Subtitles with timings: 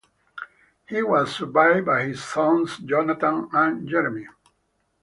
[0.87, 4.25] He was survived by his sons Jonathan and Jeremy.